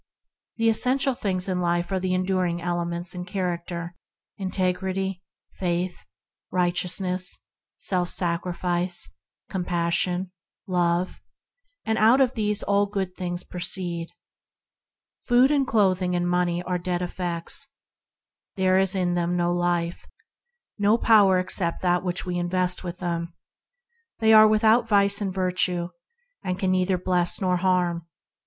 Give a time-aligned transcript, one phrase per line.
[0.57, 3.93] The essential things in life are the enduring elements in character:
[4.35, 5.21] integrity,
[5.53, 6.07] faith,
[6.51, 7.37] righteousness,
[7.77, 9.13] self sacrifice,
[9.47, 10.31] compas sion,
[10.65, 11.21] love;
[11.85, 14.09] and out of these all good things 36 ENTERING THE KINGDOM
[15.21, 15.49] proceed.
[15.49, 17.67] Food, clothing, and money are inanimate effects;
[18.55, 20.07] there is in them no life,
[20.79, 23.35] no power except that with which we invest them.
[24.17, 25.89] They are without vice and virtue
[26.43, 28.07] and can neither bless nor harm.